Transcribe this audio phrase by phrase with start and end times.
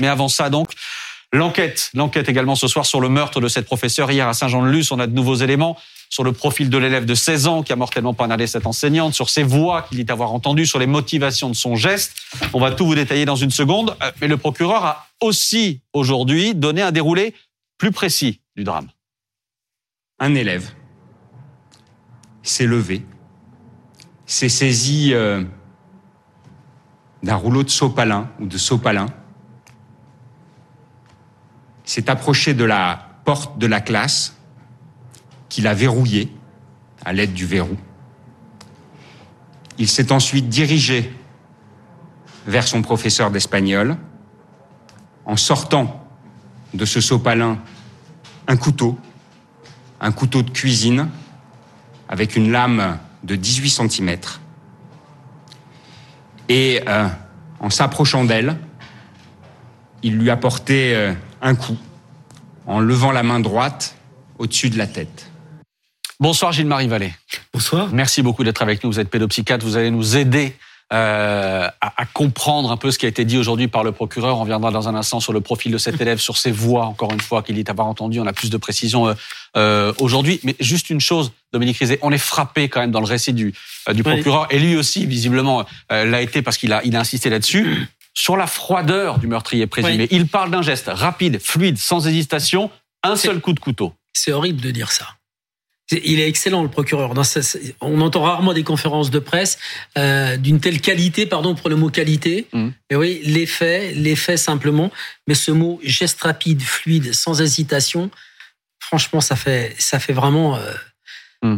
[0.00, 0.72] Mais avant ça, donc,
[1.32, 1.90] l'enquête.
[1.94, 4.10] L'enquête également ce soir sur le meurtre de cette professeure.
[4.10, 5.76] Hier à Saint-Jean-de-Luz, on a de nouveaux éléments
[6.08, 9.30] sur le profil de l'élève de 16 ans qui a mortellement poignardé cette enseignante, sur
[9.30, 12.14] ses voix qu'il dit avoir entendues, sur les motivations de son geste.
[12.52, 13.96] On va tout vous détailler dans une seconde.
[14.02, 17.34] Euh, mais le procureur a aussi aujourd'hui donné un déroulé
[17.78, 18.88] plus précis du drame.
[20.18, 20.70] Un élève
[22.42, 23.02] s'est levé,
[24.26, 25.44] s'est saisi euh,
[27.22, 29.06] d'un rouleau de sopalin ou de sopalin,
[31.90, 34.36] s'est approché de la porte de la classe
[35.48, 36.32] qu'il a verrouillé
[37.04, 37.76] à l'aide du verrou.
[39.76, 41.12] Il s'est ensuite dirigé
[42.46, 43.96] vers son professeur d'espagnol
[45.24, 46.06] en sortant
[46.74, 47.58] de ce sopalin
[48.46, 48.96] un couteau,
[50.00, 51.08] un couteau de cuisine
[52.08, 54.16] avec une lame de 18 cm.
[56.48, 57.08] Et euh,
[57.58, 58.56] en s'approchant d'elle,
[60.04, 61.76] il lui a porté euh, un coup
[62.66, 63.96] en levant la main droite
[64.38, 65.30] au-dessus de la tête.
[66.18, 67.14] Bonsoir Gilles-Marie Vallée.
[67.52, 67.88] Bonsoir.
[67.92, 68.92] Merci beaucoup d'être avec nous.
[68.92, 69.64] Vous êtes pédopsychiatre.
[69.64, 70.54] Vous allez nous aider
[70.92, 74.36] euh, à, comprendre un peu ce qui a été dit aujourd'hui par le procureur.
[74.36, 77.12] On reviendra dans un instant sur le profil de cet élève, sur ses voix, encore
[77.12, 78.20] une fois, qu'il dit avoir entendu.
[78.20, 79.14] On a plus de précisions euh,
[79.56, 80.40] euh, aujourd'hui.
[80.42, 83.54] Mais juste une chose, Dominique Rizet, on est frappé quand même dans le récit du,
[83.92, 87.88] du procureur, et lui aussi, visiblement, l'a été parce qu'il a, il a insisté là-dessus,
[88.20, 90.06] sur la froideur du meurtrier présumé.
[90.10, 92.70] Il parle d'un geste rapide, fluide, sans hésitation,
[93.02, 93.94] un seul coup de couteau.
[94.12, 95.06] C'est horrible de dire ça.
[95.90, 97.14] Il est excellent, le procureur.
[97.80, 99.58] on entend rarement des conférences de presse
[99.96, 102.46] euh, d'une telle qualité, pardon pour le mot qualité.
[102.52, 102.68] Mm.
[102.90, 104.92] Mais oui, les faits, les faits simplement.
[105.26, 108.10] Mais ce mot geste rapide, fluide, sans hésitation,
[108.80, 110.56] franchement, ça fait, ça fait vraiment.
[110.56, 110.72] Euh,
[111.42, 111.56] mm.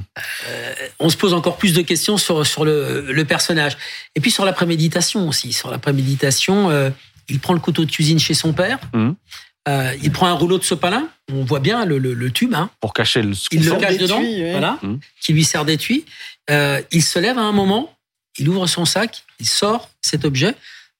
[0.48, 3.76] euh, on se pose encore plus de questions sur, sur le, le, personnage.
[4.14, 5.52] Et puis sur la préméditation aussi.
[5.52, 6.92] Sur la préméditation,
[7.28, 8.78] il prend le couteau de cuisine chez son père.
[8.92, 9.12] Mm.
[9.68, 12.52] Euh, il prend un rouleau de sopalin, on voit bien le, tube.
[12.54, 12.70] Hein.
[12.80, 14.96] Pour cacher le Il le cache dedans, voilà, mmh.
[15.20, 16.04] qui lui sert d'étui.
[16.50, 17.96] Euh, il se lève à un moment,
[18.38, 20.54] il ouvre son sac, il sort cet objet,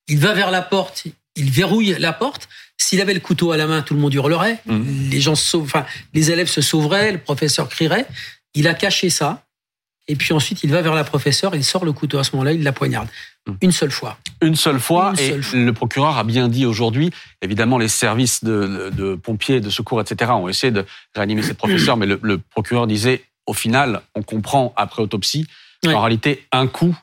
[0.06, 1.04] il va vers la porte,
[1.34, 2.48] il verrouille la porte.
[2.78, 5.10] S'il avait le couteau à la main, tout le monde hurlerait, mmh.
[5.10, 8.06] les gens se enfin, les élèves se sauveraient, le professeur crierait.
[8.54, 9.44] Il a caché ça.
[10.08, 12.52] Et puis ensuite, il va vers la professeure, il sort le couteau à ce moment-là,
[12.52, 13.08] il la poignarde.
[13.46, 13.54] Hmm.
[13.60, 14.18] Une seule fois.
[14.40, 15.12] Une seule fois.
[15.18, 20.32] et le procureur a bien dit aujourd'hui, évidemment, les services de, pompiers, de secours, etc.,
[20.32, 25.02] ont essayé de réanimer cette professeure, mais le, procureur disait, au final, on comprend après
[25.02, 25.46] autopsie,
[25.86, 26.96] en réalité, un coup,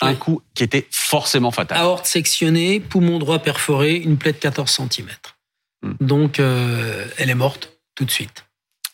[0.00, 1.78] un coup qui était forcément fatal.
[1.78, 5.08] Aorte sectionnée, poumon droit perforé, une plaie de 14 cm.
[5.82, 5.92] Hmm.
[6.00, 8.44] Donc, euh, elle est morte tout de suite.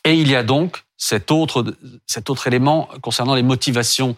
[0.03, 1.75] Et il y a donc cet autre,
[2.07, 4.15] cet autre élément concernant les motivations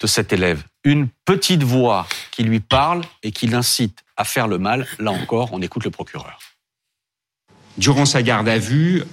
[0.00, 0.64] de cet élève.
[0.84, 4.86] Une petite voix qui lui parle et qui l'incite à faire le mal.
[4.98, 6.38] Là encore, on écoute le procureur.
[7.76, 9.04] Durant sa garde à vue,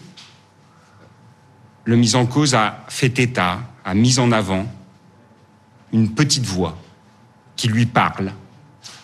[1.83, 4.65] le mis en cause a fait état, a mis en avant
[5.93, 6.77] une petite voix
[7.55, 8.33] qui lui parle,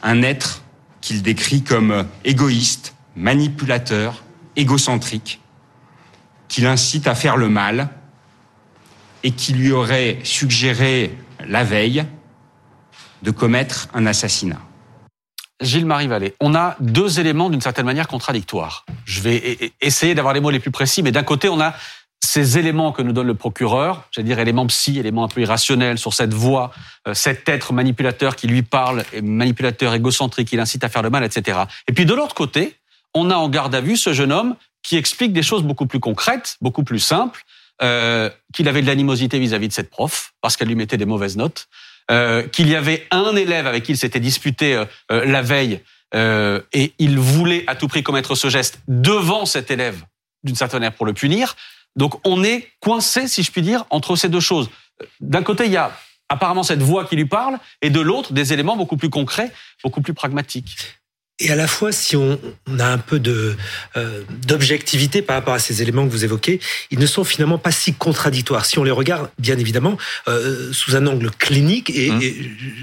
[0.02, 0.64] un être
[1.02, 4.24] qu'il décrit comme égoïste, manipulateur,
[4.56, 5.40] égocentrique,
[6.54, 7.90] qui l'incite à faire le mal
[9.24, 12.06] et qui lui aurait suggéré la veille
[13.24, 14.62] de commettre un assassinat.
[15.62, 18.86] Gilles-Marie Vallée, on a deux éléments d'une certaine manière contradictoires.
[19.04, 21.60] Je vais e-, e-, essayer d'avoir les mots les plus précis, mais d'un côté, on
[21.60, 21.74] a
[22.24, 25.98] ces éléments que nous donne le procureur, j'allais dire éléments psy, éléments un peu irrationnels
[25.98, 26.72] sur cette voix,
[27.08, 31.24] euh, cet être manipulateur qui lui parle, manipulateur égocentrique, qui l'incite à faire le mal,
[31.24, 31.62] etc.
[31.88, 32.78] Et puis de l'autre côté,
[33.14, 36.00] on a en garde à vue ce jeune homme qui explique des choses beaucoup plus
[36.00, 37.44] concrètes, beaucoup plus simples,
[37.82, 41.38] euh, qu'il avait de l'animosité vis-à-vis de cette prof parce qu'elle lui mettait des mauvaises
[41.38, 41.68] notes,
[42.12, 45.82] euh, qu'il y avait un élève avec qui il s'était disputé euh, euh la veille
[46.16, 50.04] euh, et il voulait à tout prix commettre ce geste devant cet élève
[50.44, 51.56] d'une certaine manière pour le punir.
[51.96, 54.70] Donc on est coincé, si je puis dire, entre ces deux choses.
[55.22, 55.98] D'un côté, il y a
[56.30, 59.52] apparemment cette voix qui lui parle, et de l'autre, des éléments beaucoup plus concrets,
[59.84, 60.78] beaucoup plus pragmatiques.
[61.40, 62.40] Et à la fois, si on,
[62.80, 63.56] a un peu de
[63.98, 66.60] euh, d'objectivité par rapport à ces éléments que vous évoquez,
[66.92, 68.66] ils ne sont finalement pas si contradictoires.
[68.66, 69.98] Si on les regarde, bien évidemment,
[70.28, 72.22] euh, sous un angle clinique, et, mmh.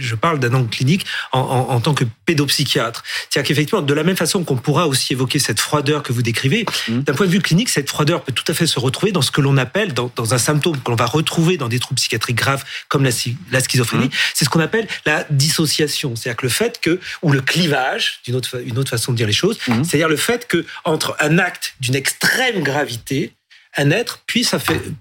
[0.01, 3.05] je parle d'un angle clinique en, en, en, tant que pédopsychiatre.
[3.29, 6.67] C'est-à-dire qu'effectivement, de la même façon qu'on pourra aussi évoquer cette froideur que vous décrivez,
[6.89, 7.01] mmh.
[7.03, 9.31] d'un point de vue clinique, cette froideur peut tout à fait se retrouver dans ce
[9.31, 12.37] que l'on appelle, dans, dans, un symptôme que l'on va retrouver dans des troubles psychiatriques
[12.37, 13.11] graves comme la,
[13.53, 14.33] la schizophrénie, mmh.
[14.35, 16.17] c'est ce qu'on appelle la dissociation.
[16.17, 19.33] C'est-à-dire que le fait que, ou le clivage, d'une une autre façon de dire les
[19.33, 19.85] choses, mhm.
[19.85, 23.33] c'est-à-dire le fait que entre un acte d'une extrême gravité
[23.77, 24.55] un être puisse,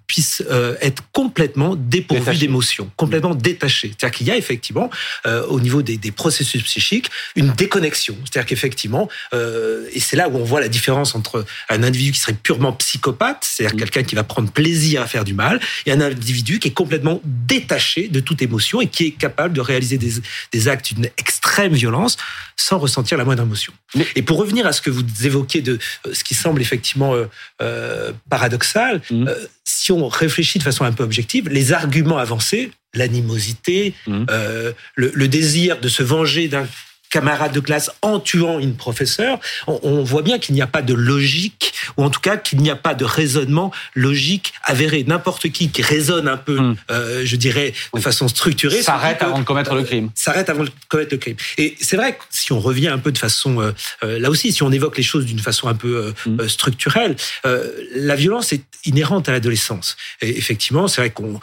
[0.06, 3.92] puisse euh, être complètement dépourvu d'émotions, complètement détaché.
[3.98, 4.90] C'est-à-dire qu'il y a effectivement,
[5.26, 8.16] euh, au niveau des, des, processus psychiques, une déconnexion.
[8.24, 12.20] C'est-à-dire qu'effectivement, euh, et c'est là où on voit la différence entre un individu qui
[12.20, 13.80] serait purement psychopathe, c'est-à-dire mm.
[13.80, 17.22] quelqu'un qui va prendre plaisir à faire du mal, et un individu qui est complètement
[17.24, 20.14] détaché de toute émotion et qui est capable de réaliser des,
[20.52, 22.18] des actes d'une extrême violence
[22.56, 23.74] sans ressentir la moindre émotion.
[24.16, 25.80] Et pour revenir à ce que vous évoquez de
[26.12, 27.16] ce qui semble effectivement
[27.62, 28.14] euh
[28.60, 29.28] paradoxal, mmh.
[29.28, 34.26] euh, si on réfléchit de façon un peu objective, les arguments avancés, l'animosité, mmh.
[34.30, 36.68] euh, le, le, désir de se venger d'un
[37.10, 40.94] camarade de classe en tuant une professeure, on, voit bien qu'il n'y a pas de
[40.94, 45.04] logique, ou en tout cas qu'il n'y a pas de raisonnement logique avéré.
[45.04, 46.76] N'importe qui qui raisonne un peu, hmm.
[46.92, 48.82] euh, je dirais, de façon structurée...
[48.82, 50.10] S'arrête avant de commettre le crime.
[50.16, 51.36] S'arrête avant de commettre le crime.
[51.58, 53.60] Et c'est vrai que si on revient un peu de façon...
[53.60, 53.72] Euh,
[54.04, 56.48] euh, là aussi, si on évoque les choses d'une façon un peu hmm.
[56.48, 59.98] structurelle, la violence est inhérente à l'adolescence.
[60.22, 61.40] Et effectivement, c'est vrai qu'on...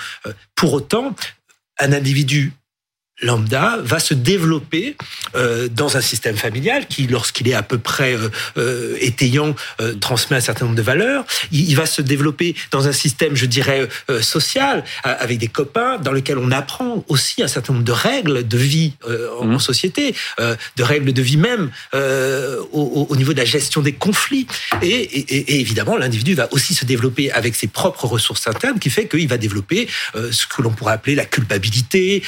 [0.54, 1.14] pour autant,
[1.78, 2.52] un individu
[3.22, 4.96] lambda va se développer
[5.34, 8.28] euh, dans un système familial qui, lorsqu'il est à peu près euh,
[8.58, 11.24] euh étayant, euh, transmet un certain nombre de valeurs.
[11.50, 15.98] Il, il, va se développer dans un système, je dirais, euh, social, avec des copains,
[15.98, 18.94] dans lequel on apprend aussi un certain nombre de règles de vie
[19.40, 19.60] en, mmh.
[19.60, 24.46] société, de règles de vie même au, au, niveau de la gestion des conflits.
[24.82, 28.90] Et, et, et évidemment, l'individu va aussi se développer avec ses propres ressources internes, qui
[28.90, 32.22] fait qu'il va développer ce que l'on pourrait appeler la culpabilité,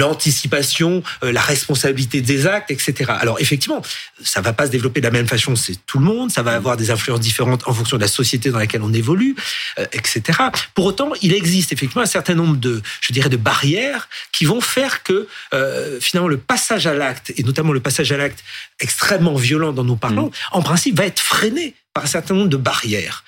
[0.00, 3.12] l'anticipation, euh, la responsabilité des actes, etc.
[3.20, 3.82] Alors effectivement,
[4.22, 6.52] ça va pas se développer de la même façon, c'est tout le monde, ça va
[6.52, 9.36] avoir des influences différentes en fonction de la société dans laquelle on évolue,
[9.78, 10.38] euh, etc.
[10.74, 14.60] Pour autant, il existe effectivement un certain nombre de, je dirais, de barrières qui vont
[14.60, 18.42] faire que euh, finalement le passage à l'acte, et notamment le passage à l'acte
[18.80, 20.32] extrêmement violent dont nous parlons, mmh.
[20.52, 23.24] en principe va être freiné par un certain nombre de barrières.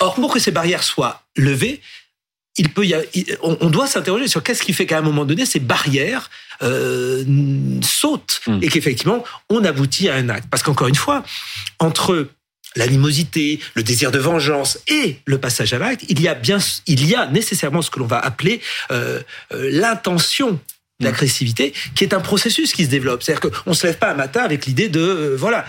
[0.00, 1.80] Or, pour que ces barrières soient levées,
[2.58, 2.94] il peut y
[3.42, 6.30] on, doit s'interroger sur qu'est-ce qui fait qu'à un moment donné ces barrières
[6.62, 7.24] euh,
[7.82, 8.58] sautent hmm.
[8.62, 10.48] et qu'effectivement on aboutit à un acte.
[10.50, 11.24] Parce qu'encore une fois,
[11.78, 12.28] entre
[12.76, 17.06] l'animosité, le désir de vengeance et le passage à l'acte, il y a bien, il
[17.06, 18.60] y a nécessairement ce que l'on va appeler
[18.90, 19.20] euh,
[19.52, 20.58] euh, l'intention
[21.00, 23.22] d'agressivité, qui est un processus qui se développe.
[23.22, 25.64] C'est-à-dire qu'on se lève pas un matin avec l'idée de euh, voilà,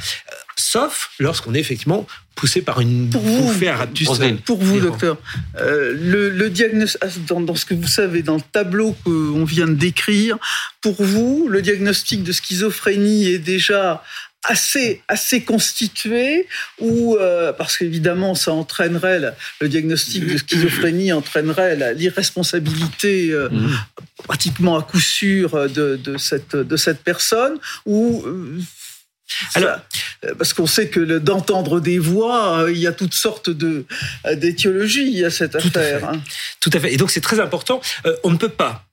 [0.60, 4.08] sauf lorsqu'on est effectivement poussé par une pour bouffée à raptus.
[4.46, 5.18] Pour vous, docteur,
[5.58, 9.68] euh, le, le diagnostic dans, dans, ce que vous savez, dans le tableau qu'on vient
[9.68, 10.38] de décrire,
[10.82, 14.04] pour vous, le diagnostic de schizophrénie est déjà
[14.46, 16.48] assez assez constitué
[16.80, 19.20] ou euh, parce qu'évidemment ça entraînerait
[19.60, 23.78] le diagnostic de schizophrénie entraînerait l'irresponsabilité euh, mmh.
[24.24, 28.58] pratiquement à coup sûr de, de, cette de cette personne ou euh,
[29.56, 29.80] alors,
[30.38, 33.86] parce qu'on sait que d'entendre des voix, il y a toutes sortes de
[34.36, 36.06] d'étiologies à cette affaire.
[36.06, 36.22] À hein.
[36.60, 36.94] Tout à fait.
[36.94, 37.81] Et donc c'est très important.
[38.24, 38.86] on ne peut pas,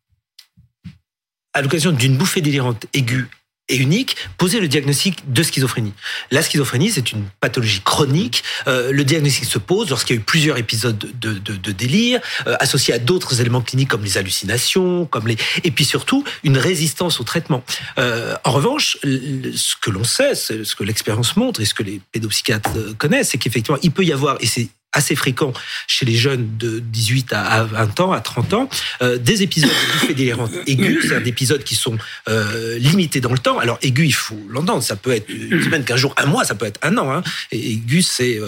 [1.53, 3.29] à l'occasion d'une bouffée délirante aiguë
[3.69, 5.93] et unique, poser le diagnostic de schizophrénie.
[6.31, 8.45] La schizophrénie, c'est une pathologie chronique.
[8.69, 12.21] Euh, le diagnostic se pose lorsqu'il y a eu plusieurs épisodes de, de, de délire,
[12.47, 15.37] euh, associés à d'autres éléments cliniques comme les hallucinations, comme les...
[15.65, 17.65] et puis surtout une résistance au traitement.
[17.99, 22.01] Euh, en revanche, ce que l'on sait, ce que l'expérience montre et ce que les
[22.13, 25.53] pédopsychiatres connaissent, c'est qu'effectivement, il peut y avoir, et c'est assez fréquent
[25.87, 28.69] chez les jeunes de 18 à 20 ans, à 30 ans,
[29.03, 31.99] euh, des épisodes de bouffées délirantes aiguës, c'est-à-dire des épisodes qui sont
[32.29, 33.59] euh, limités dans le temps.
[33.59, 36.55] Alors aigu, il faut l'entendre, ça peut être une semaine, quinze jours, un mois, ça
[36.55, 37.13] peut être un an.
[37.13, 37.23] Hein.
[37.53, 38.41] Et aigu, c'est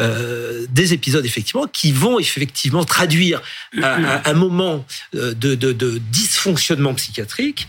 [0.00, 3.40] euh, des épisodes effectivement qui vont effectivement traduire
[3.80, 7.68] un, un moment de, de, de, dysfonctionnement psychiatrique,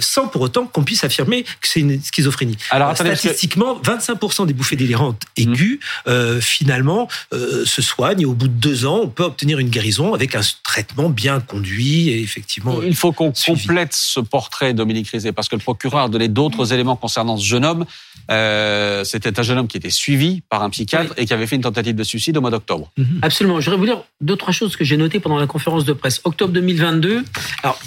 [0.00, 2.56] sans pour autant qu'on puisse affirmer que c'est une schizophrénie.
[2.70, 6.40] Alors, statistiquement, 25% des bouffées délirantes aiguës, mmh.
[6.40, 7.08] finalement,
[7.42, 10.34] euh, se soigne et au bout de deux ans, on peut obtenir une guérison avec
[10.34, 12.80] un traitement bien conduit et effectivement.
[12.82, 16.72] Il faut qu'on complète ce portrait, Dominique Rizet, parce que le procureur a donné d'autres
[16.72, 17.84] éléments concernant ce jeune homme.
[18.30, 21.56] Euh, C'était un jeune homme qui était suivi par un psychiatre et qui avait fait
[21.56, 22.90] une tentative de suicide au mois d'octobre.
[22.96, 23.18] Mhm.
[23.22, 23.60] Absolument.
[23.60, 26.20] Je voudrais vous dire deux, trois choses que j'ai notées pendant la conférence de presse.
[26.24, 27.24] Octobre 2022.
[27.62, 27.78] Alors,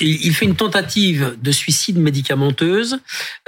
[0.00, 2.98] il fait une tentative de suicide médicamenteuse.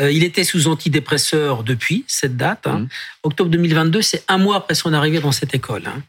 [0.01, 2.67] Euh, il était sous antidépresseur depuis cette date.
[2.67, 2.81] Hein.
[2.81, 2.89] Mmh.
[3.25, 5.83] Octobre 2022, c'est un mois après son arrivée dans cette école.
[5.87, 6.03] Hein.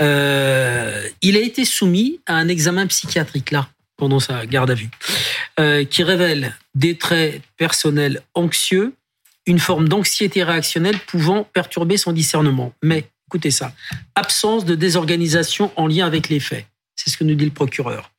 [0.00, 4.90] Euh, il a été soumis à un examen psychiatrique là pendant sa garde à vue,
[5.60, 8.94] euh, qui révèle des traits personnels anxieux,
[9.46, 12.72] une forme d'anxiété réactionnelle pouvant perturber son discernement.
[12.82, 13.72] Mais écoutez ça,
[14.14, 16.66] absence de désorganisation en lien avec les faits.
[16.96, 18.11] C'est ce que nous dit le procureur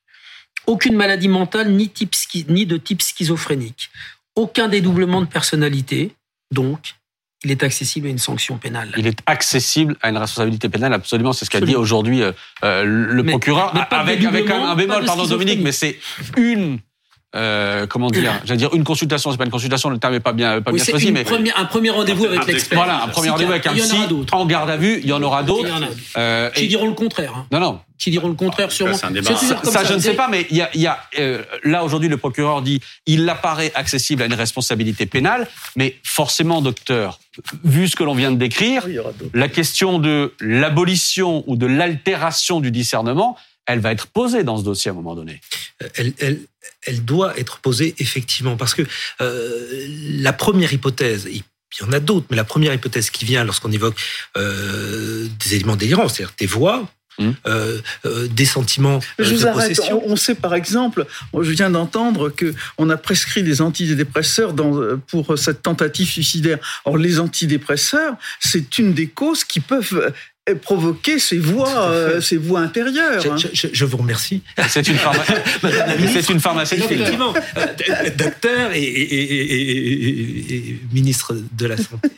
[0.68, 2.16] aucune maladie mentale ni, type,
[2.50, 3.90] ni de type schizophrénique,
[4.36, 6.16] aucun dédoublement de personnalité,
[6.52, 6.96] donc
[7.44, 8.94] il est accessible à une sanction pénale.
[8.98, 11.34] Il est accessible à une responsabilité pénale, absolument.
[11.34, 12.32] C'est ce qu'a dit aujourd'hui euh,
[12.64, 16.00] euh, le procureur, avec, avec un, un bémol, pardon Dominique, mais c'est
[16.38, 16.80] une
[17.36, 18.34] euh, comment dire?
[18.46, 20.84] J'allais dire une consultation, c'est pas une consultation, le terme est pas bien, pas bien
[20.84, 21.26] choisi, mais
[21.56, 22.78] un premier rendez-vous avec l'expert.
[22.78, 23.98] Voilà, un premier rendez-vous avec un psy.
[24.32, 25.70] En garde à vue, il y en aura d'autres.
[26.18, 27.34] Euh, qui diront le contraire.
[27.36, 27.46] Hein.
[27.52, 27.80] Non, non.
[27.98, 28.96] Qui diront le contraire sûrement.
[28.96, 29.36] C'est un débat.
[29.36, 32.10] Ça, ça, je ne sais pas, mais il y a, y a euh, là aujourd'hui
[32.10, 37.20] le procureur dit il apparaît accessible à une responsabilité pénale, mais forcément, docteur,
[37.64, 38.88] vu ce que l'on vient de décrire,
[39.34, 44.64] la question de l'abolition ou de l'altération du discernement elle va être posée dans ce
[44.64, 45.42] dossier à un moment donné.
[45.96, 46.40] Elle, elle,
[46.86, 48.84] elle doit être posée effectivement, parce que
[49.22, 49.88] euh,
[50.20, 51.44] la première hypothèse, il
[51.82, 53.96] y en a d'autres, mais la première hypothèse qui vient lorsqu'on évoque
[54.38, 57.30] euh, des éléments délirants, c'est-à-dire des voix, mmh.
[57.48, 59.80] euh, euh, des sentiments je de vous arrête.
[59.92, 64.98] On, on, sait par exemple, je viens d'entendre que on a prescrit des antidépresseurs dans,
[65.08, 66.60] pour cette tentative suicidaire.
[66.86, 70.14] Or, les antidépresseurs, c'est une des causes qui peuvent
[70.52, 73.22] provoquer ces voix, euh, ces voix intérieures.
[73.22, 73.36] Je, hein.
[73.54, 74.42] je, je vous remercie.
[74.68, 75.24] C'est une, pharma...
[76.14, 76.76] c'est une pharmacie.
[76.76, 82.10] Effectivement, euh, docteur et, et, et, et, ministre de la Santé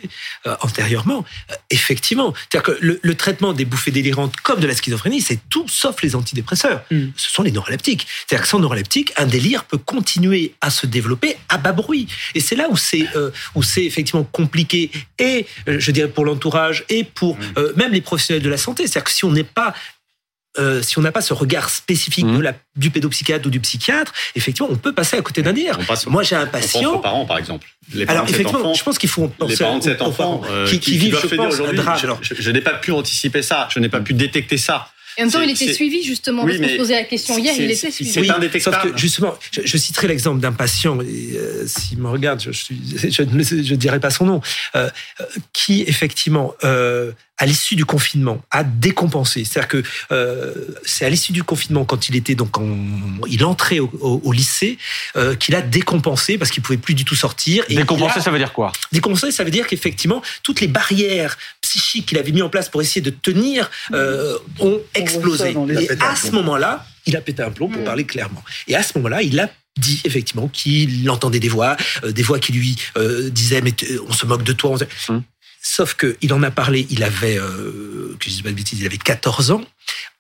[0.48, 2.34] euh, antérieurement, euh, effectivement.
[2.36, 6.01] C'est-à-dire que le, le, traitement des bouffées délirantes comme de la schizophrénie, c'est tout sauf
[6.01, 6.84] les antidépresseurs.
[6.91, 7.08] Mm.
[7.15, 8.08] Ce sont les neuroleptiques.
[8.27, 12.08] C'est-à-dire que sans neuroleptiques, un délire peut continuer à se développer à bas bruit.
[12.34, 16.86] Et c'est là où c'est euh, où c'est effectivement compliqué et je dirais pour l'entourage
[16.89, 17.74] et pour mm.
[17.75, 18.84] même les professionnels de la santé.
[18.84, 19.74] C'est-à-dire que si on n'est pas
[20.57, 22.38] euh, si on n'a pas ce regard spécifique mmh.
[22.38, 25.77] de la, du pédopsychiatre ou du psychiatre, effectivement, on peut passer à côté d'un dire.
[26.07, 26.79] Moi, j'ai un patient.
[26.79, 27.67] On pense aux parents, par exemple.
[27.93, 30.41] Les parents Alors, effectivement, enfant, je pense qu'il faut penser les parents de cet enfant
[30.50, 32.00] euh, qui, qui, qui, vivent, je pense, un drame.
[32.22, 33.67] Je, je n'ai pas pu anticiper ça.
[33.69, 34.88] Je n'ai pas pu détecter ça.
[35.17, 37.38] Et en même temps, il était suivi justement, oui, parce qu'on se posait la question
[37.38, 38.12] hier, il était suivi.
[38.12, 38.75] C'est indétectable.
[38.75, 42.53] Sauf que justement, je, je citerai l'exemple d'un patient, euh, s'il me regarde, je ne
[42.53, 44.41] je, je, je, dirai pas son nom,
[44.75, 44.89] euh,
[45.53, 49.43] qui effectivement euh, à l'issue du confinement, a décompensé.
[49.43, 50.53] C'est-à-dire que euh,
[50.85, 52.77] c'est à l'issue du confinement, quand il était donc en,
[53.27, 54.77] il entrait au, au, au lycée,
[55.17, 57.63] euh, qu'il a décompensé parce qu'il pouvait plus du tout sortir.
[57.69, 58.71] Et décompensé, a, ça veut dire quoi?
[58.91, 62.81] Décompensé, ça veut dire qu'effectivement toutes les barrières psychiques qu'il avait mis en place pour
[62.81, 65.55] essayer de tenir euh, ont explosé.
[65.79, 67.85] Et à ce moment-là, il a pété un plomb pour mmh.
[67.85, 68.43] parler clairement.
[68.67, 72.39] Et à ce moment-là, il a dit effectivement qu'il entendait des voix, euh, des voix
[72.39, 73.73] qui lui euh, disaient mais
[74.07, 74.77] on se moque de toi.
[75.09, 75.17] Mmh.
[75.67, 78.86] Sauf qu'il en a parlé, il avait, euh, que je dis pas de bêtises, il
[78.86, 79.65] avait 14 ans.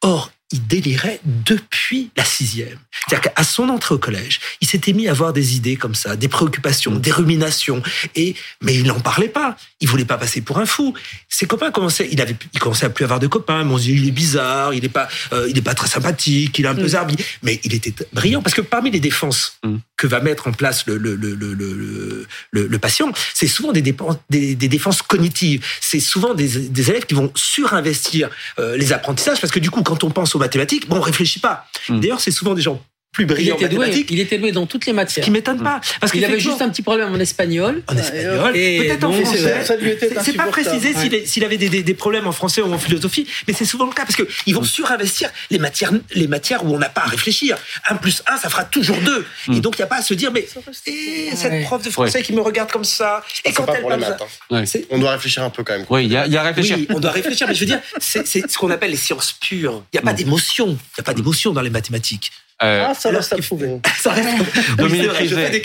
[0.01, 2.77] Or, il délirait depuis la sixième.
[3.07, 6.15] C'est-à-dire qu'à son entrée au collège, il s'était mis à avoir des idées comme ça,
[6.15, 7.81] des préoccupations, des ruminations.
[8.15, 9.57] Et mais il n'en parlait pas.
[9.81, 10.93] Il voulait pas passer pour un fou.
[11.29, 13.63] Ses copains commençaient, il avait, il commençait à plus avoir de copains.
[13.63, 15.87] Mais on se dit, il est bizarre, il est pas, euh, il est pas très
[15.87, 17.15] sympathique, il est un peu zarbi.
[17.41, 19.77] Mais il était brillant parce que parmi les défenses mm.
[19.97, 23.71] que va mettre en place le le le le le, le, le patient, c'est souvent
[23.71, 25.65] des, dépenses, des, des défenses cognitives.
[25.81, 29.81] C'est souvent des, des élèves qui vont surinvestir euh, les apprentissages parce que du coup,
[29.81, 31.67] quand on pense aux mathématiques, bon, on réfléchit pas.
[31.89, 31.99] Mmh.
[31.99, 32.81] D'ailleurs, c'est souvent des gens
[33.15, 34.07] plus il était en mathématiques.
[34.07, 35.23] Doué, il était doué dans toutes les matières.
[35.23, 35.79] Ce qui m'étonne pas.
[35.99, 37.81] Parce qu'il avait juste un petit problème en espagnol.
[37.87, 38.53] En espagnol.
[38.53, 39.63] Peut-être en français.
[40.21, 40.93] C'est pas précisé
[41.25, 43.93] s'il avait des, des, des, problèmes en français ou en philosophie, mais c'est souvent le
[43.93, 47.57] cas parce qu'ils vont surinvestir les matières, les matières où on n'a pas à réfléchir.
[47.89, 49.25] 1 plus 1, ça fera toujours 2.
[49.47, 49.53] Mmh.
[49.53, 50.45] Et donc, il n'y a pas à se dire, mais
[50.85, 52.23] et, cette prof de français ouais.
[52.23, 53.23] qui me regarde comme ça.
[53.45, 54.63] Et quand pas elle pour les maths, hein.
[54.89, 55.85] On doit réfléchir un peu quand même.
[55.89, 56.77] Oui, il y, a, y a réfléchir.
[56.77, 59.83] Oui, on doit réfléchir, mais je veux dire, c'est ce qu'on appelle les sciences pures.
[59.93, 60.67] Il n'y a pas d'émotion.
[60.67, 62.31] Il n'y a pas d'émotion dans les mathématiques.
[62.63, 63.79] Euh, ah, ça reste à prouver.
[64.77, 65.61] Dominique Rizet,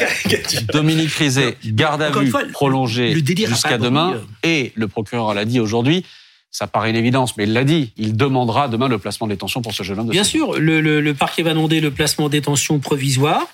[0.73, 3.15] Dominique Rizet, garde à vue prolongée
[3.47, 4.21] jusqu'à demain.
[4.43, 6.05] Et le procureur l'a dit aujourd'hui,
[6.51, 9.63] ça paraît une évidence, mais il l'a dit, il demandera demain le placement de détention
[9.63, 10.07] pour ce jeune homme.
[10.07, 13.47] De Bien sûr, le, le, le, parquet va demander le placement de détention provisoire.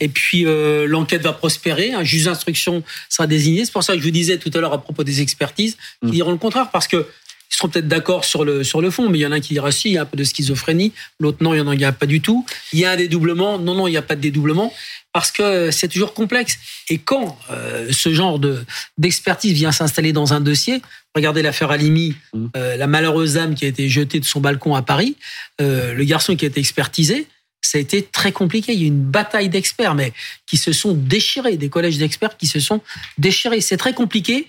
[0.00, 3.64] Et puis euh, l'enquête va prospérer, un juge d'instruction sera désigné.
[3.64, 6.10] C'est pour ça que je vous disais tout à l'heure à propos des expertises, ils
[6.10, 7.06] diront le contraire, parce que
[7.52, 9.40] ils seront peut-être d'accord sur le, sur le fond, mais il y en a un
[9.40, 11.68] qui dira si, il y a un peu de schizophrénie, l'autre non, il n'y en
[11.68, 12.46] a, y a pas du tout.
[12.72, 14.72] Il y a un dédoublement, non, non, il n'y a pas de dédoublement,
[15.12, 16.58] parce que c'est toujours complexe.
[16.88, 18.64] Et quand euh, ce genre de
[18.96, 20.80] d'expertise vient s'installer dans un dossier,
[21.14, 22.46] regardez l'affaire Alimi, mmh.
[22.56, 25.16] euh, la malheureuse dame qui a été jetée de son balcon à Paris,
[25.60, 27.26] euh, le garçon qui a été expertisé,
[27.60, 28.72] ça a été très compliqué.
[28.72, 30.14] Il y a eu une bataille d'experts, mais
[30.46, 32.80] qui se sont déchirés, des collèges d'experts qui se sont
[33.18, 33.60] déchirés.
[33.60, 34.48] C'est très compliqué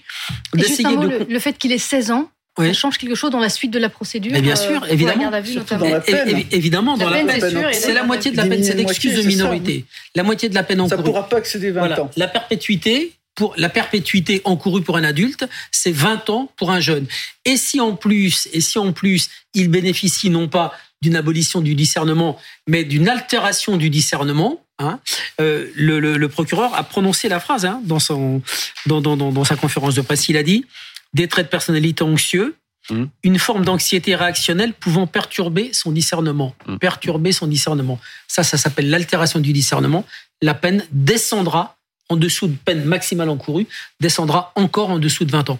[0.53, 1.07] d'essayer de...
[1.07, 2.67] Le, le fait qu'il ait 16 ans, oui.
[2.67, 4.31] Ça change quelque chose dans la suite de la procédure.
[4.31, 5.24] Mais bien sûr, euh, évidemment.
[5.24, 6.43] Dans la peine.
[6.51, 7.74] évidemment, dans la, la peine.
[7.74, 9.86] C'est la moitié de la peine, c'est l'excuse de minorité.
[10.15, 10.98] La moitié de la peine encourue.
[10.98, 12.01] Ça ne pourra pas excéder 20 voilà.
[12.03, 12.12] ans.
[12.15, 17.07] La perpétuité, pour la perpétuité encourue pour un adulte, c'est 20 ans pour un jeune.
[17.45, 21.75] Et si en plus, et si en plus, il bénéficie non pas d'une abolition du
[21.75, 25.00] discernement, mais d'une altération du discernement, Hein,
[25.39, 28.41] euh, le, procureur a prononcé la phrase hein, dans, son,
[28.88, 30.29] dans, dans, dans, sa conférence de presse.
[30.29, 30.65] Il a dit
[31.13, 32.55] des traits de personnalité anxieux,
[32.89, 33.05] mmh.
[33.24, 36.55] une forme d'anxiété réactionnelle pouvant perturber son discernement.
[36.65, 36.77] Mmh.
[36.77, 38.00] Perturber son discernement.
[38.27, 40.05] Ça, ça s'appelle l'altération du discernement.
[40.41, 41.77] La peine descendra
[42.10, 43.67] en dessous de peine maximale encourue,
[44.00, 45.60] descendra encore en dessous de 20 ans.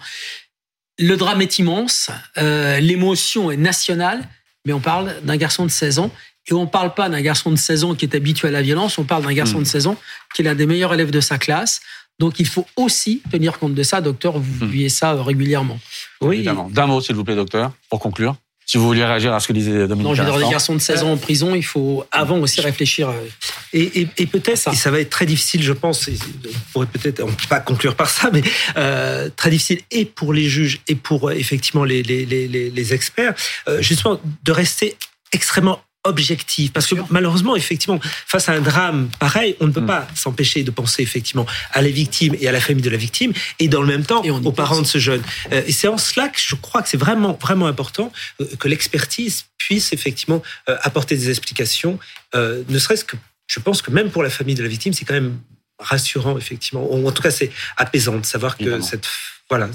[0.98, 4.28] Le drame est immense, euh, l'émotion est nationale,
[4.64, 6.10] mais on parle d'un garçon de 16 ans
[6.46, 8.62] et on ne parle pas d'un garçon de 16 ans qui est habitué à la
[8.62, 9.90] violence, on parle d'un garçon de 16 hmm.
[9.90, 9.96] ans
[10.34, 11.80] qui est l'un des meilleurs élèves de sa classe.
[12.18, 14.88] Donc il faut aussi tenir compte de ça, docteur, vous mmh.
[14.88, 15.78] ça euh, régulièrement.
[16.20, 16.36] Oui.
[16.36, 16.68] Évidemment.
[16.70, 18.36] D'un mot, s'il vous plaît, docteur, pour conclure.
[18.66, 20.06] Si vous vouliez réagir à ce que disait Dominique.
[20.06, 23.10] Non, je veux des garçons de 16 ans en prison, il faut avant aussi réfléchir.
[23.10, 23.28] Euh,
[23.74, 24.72] et, et, peut-être, ça.
[24.72, 28.08] ça va être très difficile, je pense, on pourrait peut-être, on peut pas conclure par
[28.08, 28.42] ça, mais
[28.78, 33.34] euh, très difficile et pour les juges et pour effectivement les, les, les, les experts,
[33.80, 34.96] justement, de rester
[35.32, 36.72] extrêmement objectif.
[36.72, 39.86] Parce que malheureusement, effectivement, face à un drame pareil, on ne peut mm.
[39.86, 43.32] pas s'empêcher de penser effectivement à la victime et à la famille de la victime,
[43.58, 45.22] et dans le même temps aux parents de ce jeune.
[45.52, 48.68] Euh, et c'est en cela que je crois que c'est vraiment vraiment important euh, que
[48.68, 51.98] l'expertise puisse effectivement euh, apporter des explications,
[52.34, 55.14] ne serait-ce que je pense que même pour la famille de la victime, c'est quand
[55.14, 55.38] même
[55.78, 59.06] rassurant effectivement, en tout cas c'est apaisant de savoir que cette
[59.48, 59.68] voilà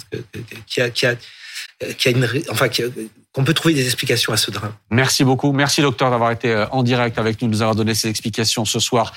[0.68, 1.16] qui a, qui a
[1.98, 2.68] qui a une, enfin,
[3.34, 4.74] qu'on peut trouver des explications à ce drame.
[4.90, 5.52] Merci beaucoup.
[5.52, 8.80] Merci docteur d'avoir été en direct avec nous, de nous avoir donné ces explications ce
[8.80, 9.14] soir